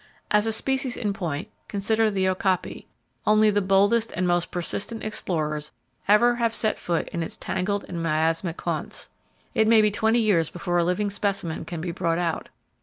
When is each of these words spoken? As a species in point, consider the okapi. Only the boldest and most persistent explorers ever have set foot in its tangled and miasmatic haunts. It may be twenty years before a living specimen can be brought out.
As 0.31 0.47
a 0.47 0.51
species 0.51 0.97
in 0.97 1.13
point, 1.13 1.47
consider 1.67 2.09
the 2.09 2.27
okapi. 2.27 2.87
Only 3.27 3.51
the 3.51 3.61
boldest 3.61 4.11
and 4.13 4.27
most 4.27 4.49
persistent 4.49 5.03
explorers 5.03 5.73
ever 6.07 6.37
have 6.37 6.55
set 6.55 6.79
foot 6.79 7.07
in 7.09 7.21
its 7.21 7.37
tangled 7.37 7.85
and 7.87 8.01
miasmatic 8.01 8.59
haunts. 8.61 9.09
It 9.53 9.67
may 9.67 9.79
be 9.79 9.91
twenty 9.91 10.17
years 10.17 10.49
before 10.49 10.79
a 10.79 10.83
living 10.83 11.11
specimen 11.11 11.65
can 11.65 11.81
be 11.81 11.91
brought 11.91 12.17
out. 12.17 12.49